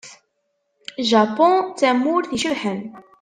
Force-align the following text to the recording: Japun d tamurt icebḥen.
Japun 1.09 1.55
d 1.65 1.73
tamurt 1.79 2.31
icebḥen. 2.37 2.79